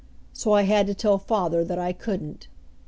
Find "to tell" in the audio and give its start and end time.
0.87-1.19